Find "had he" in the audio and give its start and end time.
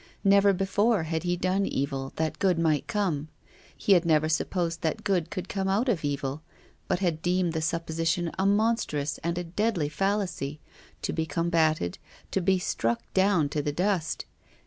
1.03-1.37